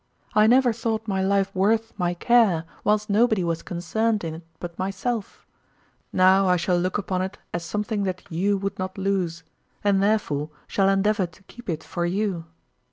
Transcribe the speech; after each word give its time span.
I 0.33 0.47
never 0.47 0.73
thought 0.73 1.07
my 1.07 1.21
life 1.21 1.53
worth 1.53 1.93
my 1.95 2.15
care 2.15 2.65
whilst 2.83 3.07
nobody 3.07 3.43
was 3.43 3.61
concerned 3.61 4.23
in't 4.23 4.43
but 4.59 4.79
myself; 4.79 5.45
now 6.11 6.47
I 6.47 6.55
shall 6.57 6.75
look 6.79 6.97
upon't 6.97 7.37
as 7.53 7.63
something 7.63 8.01
that 8.05 8.23
you 8.31 8.57
would 8.57 8.79
not 8.79 8.97
lose, 8.97 9.43
and 9.83 10.01
therefore 10.01 10.49
shall 10.65 10.89
endeavour 10.89 11.27
to 11.27 11.43
keep 11.43 11.69
it 11.69 11.83
for 11.83 12.07
you. 12.07 12.45